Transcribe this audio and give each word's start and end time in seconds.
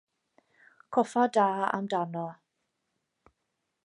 Coffa 0.95 1.23
da 1.33 1.47
amdano. 1.77 2.25